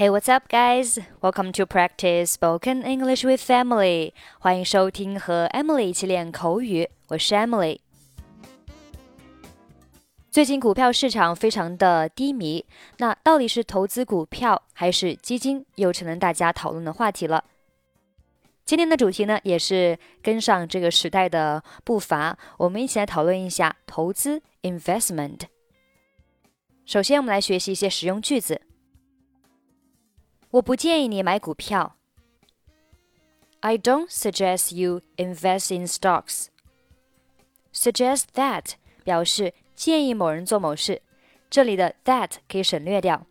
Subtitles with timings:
[0.00, 0.98] Hey, what's up, guys?
[1.20, 4.14] Welcome to practice spoken English with Emily.
[4.38, 6.88] 欢迎收听和 Emily 一起练口语。
[7.08, 7.80] 我是 Emily。
[10.30, 12.64] 最近股票市场非常的低迷，
[12.96, 17.44] 那到底是投资股票还是基金，又成了大家讨论的话题了。
[18.64, 25.40] 今天的主题呢，也是跟上这个时代的步伐，我们一起来讨论一下投资 investment。
[26.86, 28.62] 首先，我们来学习一些实用句子。
[30.51, 31.95] 我不建议你买股票。
[33.59, 36.47] I don't suggest you invest in stocks.
[37.73, 38.73] Suggest that
[39.03, 41.01] 表示建议某人做某事，
[41.49, 43.25] 这里的 that 可以省略掉。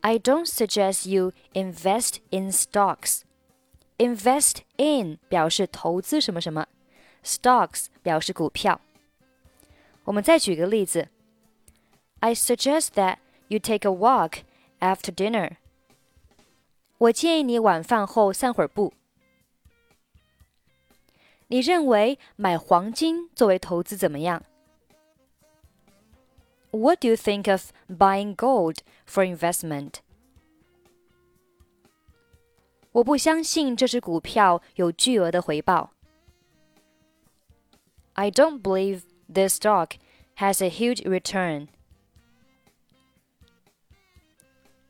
[0.00, 3.22] I don't suggest you invest in stocks.
[3.98, 6.66] Invest in 表示投资什么什么，
[7.24, 8.80] stocks 表示股票。
[10.04, 11.08] 我们再举个例子。
[12.20, 14.42] I suggest that you take a walk
[14.80, 15.56] after dinner.
[17.00, 18.92] 我建议你晚饭后散会儿步。
[21.48, 24.42] 你认为买黄金作为投资怎么样？
[26.72, 29.94] What do you think of buying gold for investment？
[32.92, 35.92] 我不相信这只股票有巨额的回报。
[38.14, 39.92] I don't believe this stock
[40.38, 41.68] has a huge return.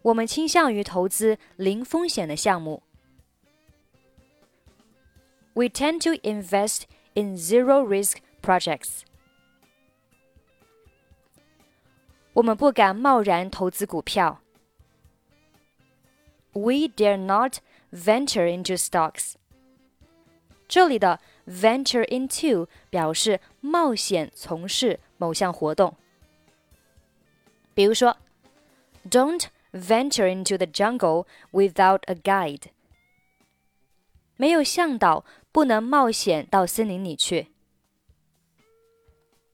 [0.02, 2.82] 我们倾向于投资零风险的项目。
[5.55, 6.82] We tend to invest
[7.14, 9.00] in zero risk projects.
[12.34, 14.41] 我们不敢贸然投资股票。
[16.52, 17.58] We dare not
[17.91, 19.34] venture into stocks.
[20.69, 25.96] 这里的 venture into 表示冒险从事某项活动。
[27.72, 28.16] 比如说，
[29.08, 32.70] Don't venture into the jungle without a guide.
[34.36, 37.48] 没有向导，不能冒险到森林里去。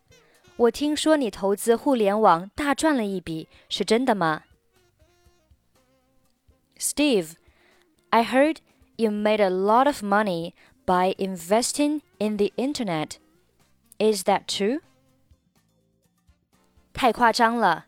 [0.56, 4.42] 我听说你投资互联网大赚了一笔，是真的吗？
[6.80, 8.58] Steve，I heard
[8.96, 10.54] you made a lot of money
[10.86, 13.18] by investing in the internet.
[13.98, 14.82] Is that true?
[16.94, 17.88] 太夸张了，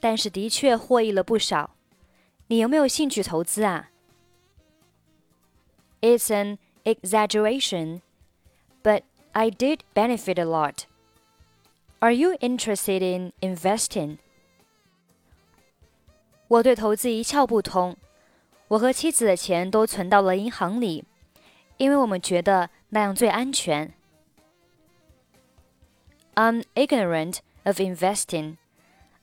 [0.00, 1.76] 但是的确获益了不少。
[2.48, 3.90] 你有没有兴趣投资啊？
[6.00, 8.00] It's an exaggeration,
[8.82, 10.84] but I did benefit a lot.
[12.00, 14.18] Are you interested in investing?
[16.48, 17.96] 我对投资一窍不通，
[18.68, 21.04] 我和妻子的钱都存到了银行里。
[21.76, 23.92] 因为我们觉得那样最安全。
[26.34, 28.56] I'm ignorant of investing.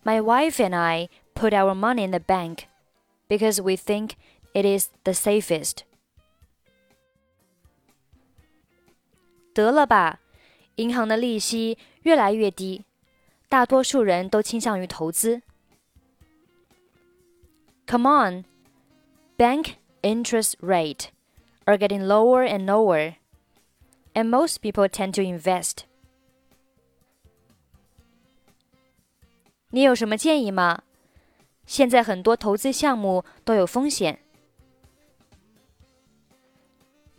[0.03, 2.65] My wife and I put our money in the bank
[3.27, 4.11] because we think
[4.53, 5.83] it is the safest.
[9.53, 10.19] 得了吧，
[10.75, 12.85] 银行的利息越来越低，
[13.49, 15.41] 大多数人都倾向于投资。
[17.87, 18.45] Come on,
[19.37, 21.07] bank interest rate
[21.65, 23.15] are getting lower and lower,
[24.13, 25.85] and most people tend to invest.
[29.71, 30.81] 你有什么建议吗？
[31.65, 34.19] 现在很多投资项目都有风险。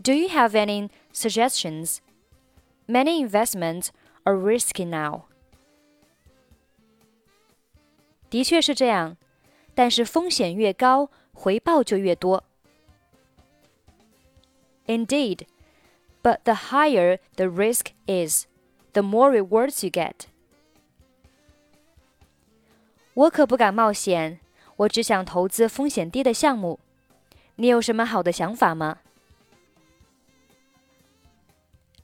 [0.03, 1.99] Do you have any suggestions?
[2.89, 3.91] Many investments
[4.25, 5.27] are risky now.
[8.29, 9.17] 的确是这样，
[9.75, 12.43] 但是风险越高，回报就越多。
[14.87, 15.47] Indeed,
[16.23, 18.47] but the higher the risk is,
[18.93, 20.27] the more rewards you get.
[23.15, 24.41] 我可不敢冒险，
[24.77, 26.81] 我只想投资风险低的项目。
[27.57, 28.99] 你有什么好的想法吗？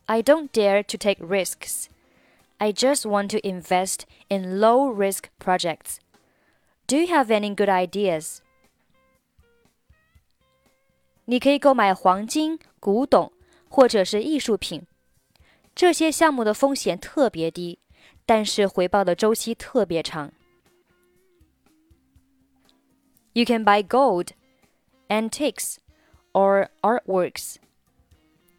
[0.07, 1.87] I don't dare to take risks.
[2.59, 5.99] I just want to invest in low risk projects.
[6.87, 8.41] Do you have any good ideas?
[11.31, 13.33] 你可以购买黄金、古董
[13.69, 14.87] 或者是艺术品，
[15.75, 17.79] 这些项目的风险特别低，
[18.25, 20.33] 但是回报的周期特别长。
[23.33, 24.29] You can buy gold,
[25.09, 25.77] antiques,
[26.33, 27.57] or artworks.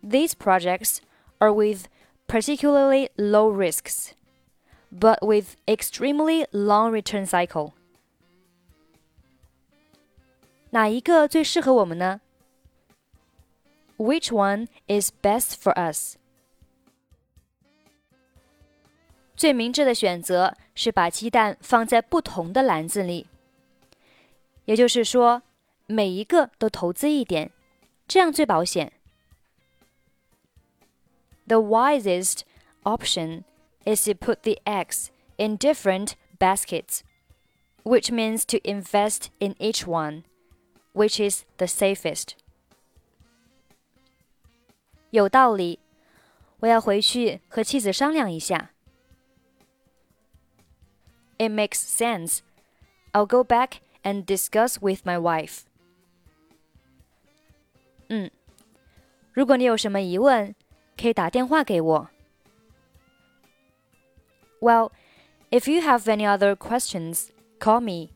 [0.04, 1.00] These projects
[1.40, 1.88] are with
[2.28, 4.12] particularly low risks,
[4.92, 7.72] but with extremely long return cycle.
[10.70, 12.21] 哪一个最适合我们呢
[14.02, 16.16] ？which one is best for us?
[19.36, 23.28] 最明智的选择是把鸡蛋放在不同的篮子里。
[24.66, 25.44] 也就是说，
[25.86, 27.52] 每一个都投资一点，
[28.08, 28.92] 这样最保险。
[31.48, 32.42] The wisest
[32.84, 33.44] option
[33.86, 35.08] is to put the eggs
[35.38, 37.02] in different baskets,
[37.84, 40.24] which means to invest in each one,
[40.94, 42.32] which is the safest.
[45.12, 45.80] 有道理，
[46.60, 48.72] 我要回去和妻子商量一下。
[51.38, 52.40] It makes sense.
[53.14, 55.62] I'll go back and discuss with my wife.
[58.10, 58.32] 嗯，
[59.34, 60.56] 如果你有什么疑问，
[61.00, 62.10] 可以打电话给我。
[64.60, 64.92] Well,
[65.52, 67.28] if you have any other questions,
[67.60, 68.14] call me.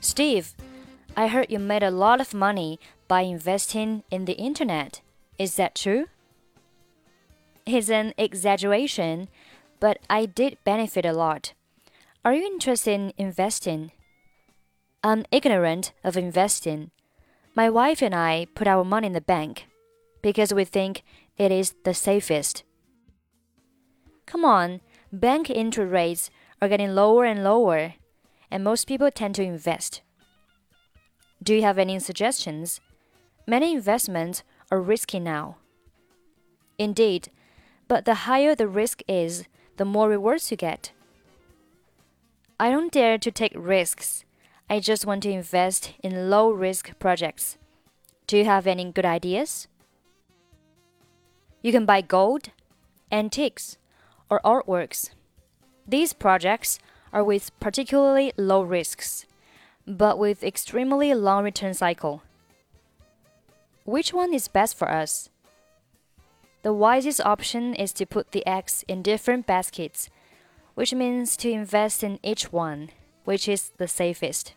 [0.00, 0.52] Steve,
[1.19, 2.79] I heard you made a lot of money
[3.09, 5.01] by investing in the internet.
[5.37, 6.05] Is that true?
[7.65, 9.27] It's an exaggeration,
[9.81, 11.51] but I did benefit a lot.
[12.23, 13.91] Are you interested in investing?
[15.03, 16.89] I'm ignorant of investing.
[17.53, 19.67] My wife and I put our money in the bank
[20.21, 21.03] because we think
[21.35, 22.63] it is the safest.
[24.25, 24.79] Come on,
[25.11, 26.31] bank interest rates
[26.61, 27.95] are getting lower and lower,
[28.49, 30.01] and most people tend to invest.
[31.49, 32.79] Do you have any suggestions?
[33.47, 35.57] Many investments are risky now.
[36.77, 37.31] Indeed,
[37.87, 39.45] but the higher the risk is,
[39.77, 40.91] the more rewards you get.
[42.59, 44.25] I don't dare to take risks.
[44.69, 47.57] I just want to invest in low risk projects.
[48.27, 49.67] Do you have any good ideas?
[51.63, 52.51] You can buy gold,
[53.11, 53.79] antiques,
[54.29, 55.09] or artworks.
[55.87, 56.77] These projects
[57.11, 59.25] are with particularly low risks,
[59.88, 62.22] but with extremely long return cycle.
[63.84, 65.28] Which one is best for us?
[66.62, 70.08] The wisest option is to put the eggs in different baskets,
[70.74, 72.88] which means to invest in each one,
[73.24, 74.54] which is the safest.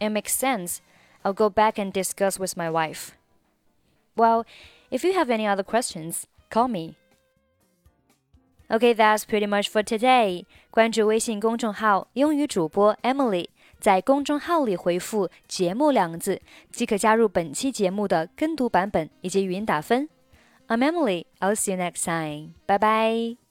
[0.00, 0.80] It makes sense.
[1.24, 3.16] I'll go back and discuss with my wife.
[4.16, 4.46] Well,
[4.90, 6.96] if you have any other questions, call me.
[8.70, 10.46] Okay, that's pretty much for today.
[10.70, 13.48] 关注微信公众号“英语主播 Emily”，
[13.85, 16.41] 在公众号里回复“节目”两个字，
[16.71, 20.09] 即可加入本期节目的跟读版本以及语音打分。
[20.67, 21.25] I'm Emily.
[21.39, 22.55] I'll see you next time.
[22.65, 23.44] Bye bye.